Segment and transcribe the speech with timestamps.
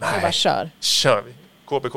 [0.00, 0.70] Jag bara kör.
[0.80, 1.32] Kör vi.
[1.66, 1.96] KBK.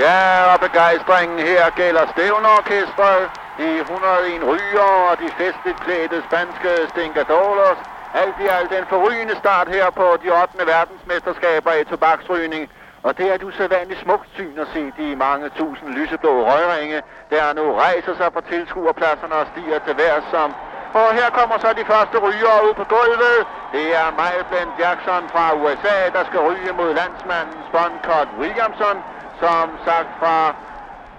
[0.00, 3.22] Ja, og begejstringen her gælder stævnorkestret,
[3.58, 7.80] de 101 ryger og de festligt klædte spanske stinkadolers.
[8.14, 10.66] Alt i alt en forrygende start her på de 8.
[10.66, 12.62] verdensmesterskaber i tobaksrygning.
[13.02, 17.52] Og det er et usædvanligt smukt syn at se de mange tusind lyseblå røgringe, der
[17.52, 20.54] nu rejser sig på tilskuerpladserne og stiger til værs som
[20.94, 23.38] og her kommer så de første rygere ud på gulvet.
[23.72, 24.06] Det er
[24.50, 28.96] Blend Jackson fra USA, der skal ryge mod landsmanden Sponcott Williamson,
[29.40, 30.54] som sagt fra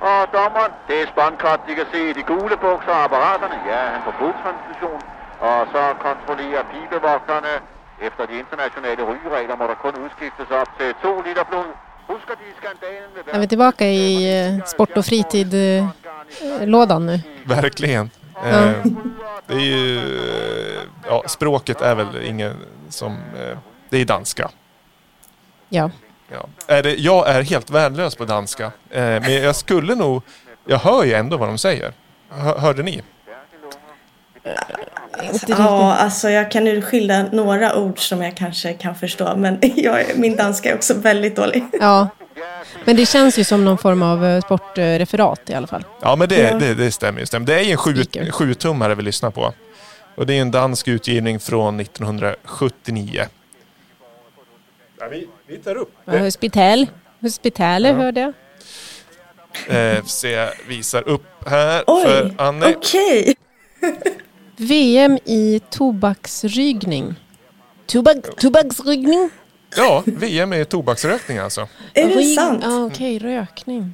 [0.01, 3.57] og dommeren, det er Sponcott, de kan se de gule bukser og apparaterne.
[3.65, 5.01] Ja, han får blodtransfusion.
[5.39, 7.53] Og så kontrollerer pibevogterne.
[8.01, 11.65] Efter de internationale rygeregler må der kun udskiftes op til 2 liter blod.
[12.07, 17.19] Husker de skandalen ved Är vi tillbaka i eh, sport och fritid-lådan nu?
[17.45, 18.09] Verkligen.
[18.33, 18.39] Ja.
[18.49, 18.73] Eh,
[19.47, 22.53] det är ju, eh, ja, språket är väl ingen
[22.89, 23.57] som, eh,
[23.89, 24.49] det är danska.
[25.69, 25.91] Ja.
[26.31, 26.45] Ja.
[26.67, 30.21] Är det, jag är helt värdelös på danska, eh, men jag skulle nog,
[30.65, 31.93] jag hör ju ändå vad de säger.
[32.29, 33.01] Hör, hörde ni?
[35.47, 39.35] Ja, alltså jag kan ju skilja några ord som jag kanske kan förstå.
[39.37, 41.63] Men jag, min danska är också väldigt dålig.
[41.79, 42.07] ja.
[42.85, 45.83] Men det känns ju som någon form av eh, sportreferat i alla fall.
[46.01, 46.55] Ja, men det, Ja.
[46.59, 47.25] det, det stämmer ju.
[47.25, 47.45] Stämmer.
[47.47, 47.95] Det är ju en sju,
[48.31, 49.53] sjutummare vi lyssnar på.
[50.15, 53.25] Och det är en dansk utgivning från 1979.
[54.99, 56.87] Ja, vi, vi tar upp Ja, Hospital.
[57.21, 57.95] Hospitaler Ja.
[57.95, 58.33] hörde jag.
[59.95, 62.75] Eh, se, visar upp här Oj, för Annie.
[62.77, 63.35] okej.
[64.61, 67.15] VM i tobaksrygning.
[67.85, 69.29] Tobak, tobaksrygning?
[69.75, 71.67] Ja, VM är tobaksrökning alltså.
[71.93, 72.63] Är det sant?
[72.63, 73.93] Ja, okej, rökning.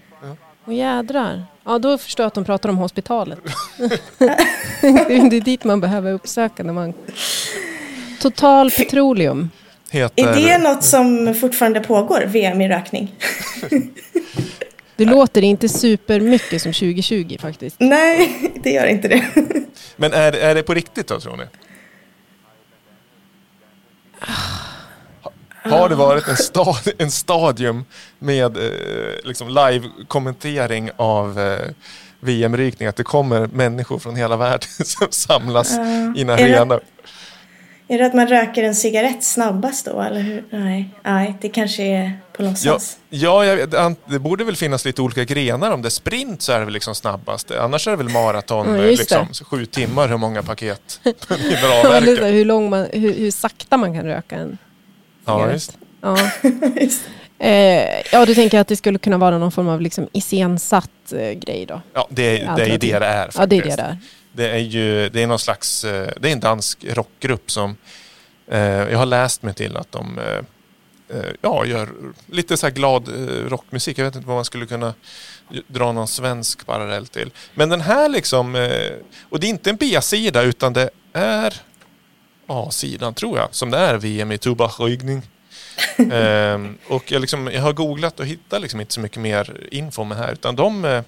[0.66, 1.46] Och jädrar.
[1.66, 3.40] Ja, då förstår jag att de pratar om hospitalet.
[4.82, 6.94] det är dit man behöver uppsöka när man...
[8.22, 9.50] Total Petroleum.
[9.90, 13.16] Heter, Är det något som fortfarande pågår, VM i rökning?
[14.98, 17.76] Det låter inte supermycket som 2020 faktiskt.
[17.80, 19.26] Nej, det gör inte det.
[19.96, 21.44] Men är, det- är det på riktigt då tror ni?
[25.70, 27.86] Har det varit en, stad, en stadium
[28.20, 28.64] med eh,
[29.24, 31.60] liksom live-kommentering av eh,
[32.20, 32.88] VM-rykning?
[32.88, 35.72] Att det kommer människor från hela världen som samlas
[36.16, 36.80] i en det- arena?
[37.88, 40.44] Är det att man röker en cigarett snabbast då, eller hur?
[40.50, 42.98] Nej, nej det kanske är på Ja, låtsas.
[43.10, 45.72] ja ant- det borde väl finnas lite olika grenar.
[45.72, 47.52] Om det är sprint så är det väl liksom snabbast.
[47.52, 51.58] Annars är det väl maraton, Ja, just liksom, sju timmar hur många paket man hinner
[51.58, 52.26] Eller så här, avverka.
[52.28, 54.58] hur, lång man, hur, hur sakta man kan röka en
[55.26, 55.54] Ja, cigarett.
[55.54, 55.78] just.
[56.02, 56.18] Ja.
[56.82, 57.02] Just.
[57.40, 61.32] Eh, ja, du tänker att det skulle kunna vara någon form av liksom iscensatt eh,
[61.32, 61.82] grej då?
[61.94, 63.30] Ja, det, är- det är det det är.
[63.38, 63.78] Ja, det är faktiskt.
[63.78, 63.98] det där.
[64.36, 67.78] Det är ju det är någon slags, eh, det är en dansk rockgrupp som
[68.48, 71.90] eh, jag har läst mig till att de eh, ja, gör
[72.32, 73.10] lite så här glad
[73.48, 73.98] rockmusik.
[73.98, 74.94] Jag vet inte vad man skulle kunna
[75.68, 77.32] dra någon svensk parallell till.
[77.54, 78.70] Men den här liksom,
[79.30, 81.62] och det är inte en B-sida utan det är
[82.48, 85.22] A-sidan tror jag, som det är VM i tobaksrökning.
[86.12, 90.02] Ehm, och jag, liksom, jag har googlat och hittat liksom inte så mycket mer info
[90.02, 91.04] om det här utan de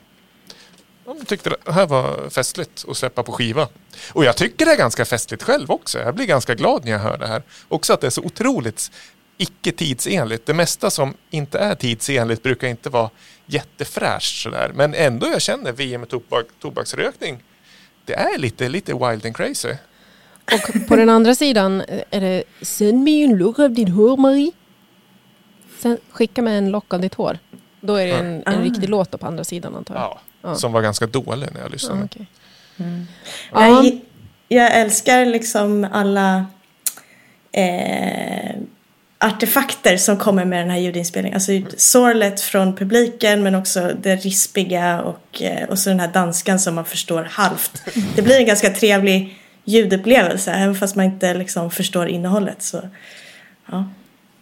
[1.07, 3.67] de tyckte det här var festligt att släppa på skiva.
[4.13, 5.99] Och jag tycker det är ganska festligt själv också.
[5.99, 7.41] Jag blir ganska glad när jag hör det här.
[7.67, 8.91] Också att det är så otroligt
[9.37, 10.45] icke tidsenligt.
[10.45, 13.09] Det mesta som inte är tidsenligt brukar inte vara
[13.45, 14.71] jättefräscht sådär.
[14.75, 17.43] Men ändå jag känner VM med tobak, tobaksrökning.
[18.05, 19.73] Det är lite, lite wild and crazy.
[20.53, 24.17] Och på den andra sidan eh, är det Sänd mig en lock av ditt hår
[24.17, 24.51] Marie.
[25.79, 27.39] Sen skicka mig en lock av ditt hår.
[27.81, 28.63] Då är det en, en Ah.
[28.63, 30.03] riktig låt på andra sidan antar jag.
[30.03, 30.19] Ja.
[30.41, 30.55] Ja.
[30.55, 31.99] Som var ganska dålig när jag lyssnade.
[32.01, 32.27] Ja, okej.
[33.51, 34.01] Jag, gi-
[34.47, 36.45] jag älskar liksom alla
[37.51, 38.55] eh,
[39.19, 41.35] artefakter som kommer med den här ljudinspelningen.
[41.35, 46.59] Alltså sorlet från publiken men också det rispiga och, eh, och så den här danskan
[46.59, 47.81] som man förstår halvt.
[48.15, 52.61] Det blir en ganska trevlig ljudupplevelse även fast man inte liksom förstår innehållet.
[52.61, 52.89] Så,
[53.71, 53.85] ja.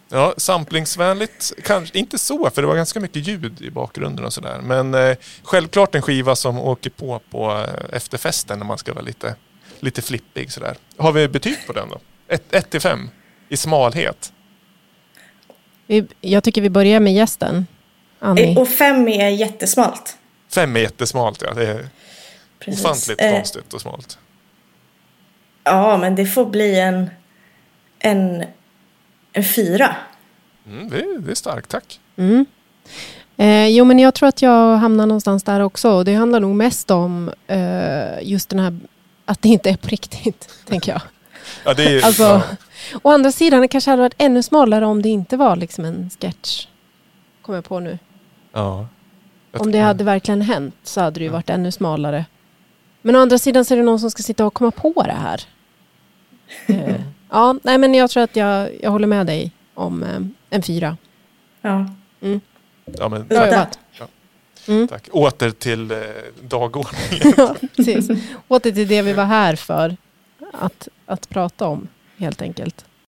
[0.08, 4.60] Ja, samplingsvänligt kanske inte så, för det var ganska mycket ljud i bakgrunden och sådär.
[4.62, 9.04] Men eh, självklart en skiva som åker på på eh, efterfesten när man ska vara
[9.04, 9.34] lite,
[9.80, 10.76] lite flippig sådär.
[10.96, 11.98] Har vi betyg på den då?
[12.50, 13.10] 1 till 5
[13.48, 14.32] i smalhet.
[15.86, 17.66] Vi, jag tycker vi börjar med gästen.
[18.18, 18.56] Annie.
[18.56, 20.16] Och fem är jättesmalt.
[20.54, 21.88] 5 är jättesmalt ja, det är
[22.58, 22.84] Precis.
[22.84, 24.18] ofantligt Eh, konstigt och smalt.
[25.64, 27.10] Ja, men det får bli en,
[27.98, 28.44] en,
[29.36, 29.96] en fyra.
[30.66, 32.00] Mm, det, är- det är starkt, tack.
[32.16, 32.46] Mm.
[33.36, 36.04] Eh, jo, men jag tror att jag hamnar någonstans där också.
[36.04, 38.78] Det handlar nog mest om eh, just den här
[39.24, 41.00] att det inte är på riktigt, tänker jag.
[41.64, 42.42] Ja, det är, Alltså, ja.
[43.02, 46.10] Å andra sidan, det kanske hade varit ännu smalare om det inte var liksom en
[46.20, 46.66] sketch.
[47.42, 47.98] Kommer jag på nu.
[48.52, 48.86] Ja.
[49.58, 52.24] Om det hade verkligen hänt så hade det ju varit ännu smalare.
[53.02, 55.12] Men å andra sidan så är det någon som ska sitta och komma på det
[55.22, 55.42] här.
[56.66, 56.94] Eh,
[57.36, 60.96] ja, nej men jag tror att jag, jag håller med dig om eh, en fyra.
[61.60, 61.86] Ja.
[62.84, 63.78] Ja, men, Bra jobbat.
[64.68, 64.88] Mm.
[64.88, 65.08] tack.
[65.12, 65.98] Åter till eh,
[66.40, 67.34] dagordningen.
[67.36, 68.08] Ja, precis.
[68.48, 69.96] Åter till det vi var här för
[70.52, 72.84] att, att prata om, helt enkelt.